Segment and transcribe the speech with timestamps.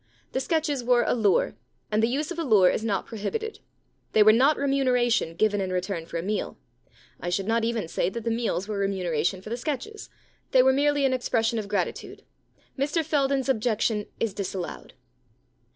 [0.31, 1.53] The sketches were a lure,
[1.91, 3.59] and the use of a lure is not prohibited.
[4.13, 6.57] They were not remuneration given in return for a meal.
[7.19, 10.09] I should not even say that the meals were remuneration for the sketches;
[10.53, 12.23] they were merely an expression of gratitude.
[12.79, 14.93] Mr Fel dane*s objection is disallowed.